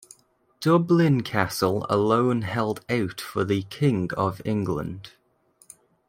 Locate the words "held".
2.41-2.83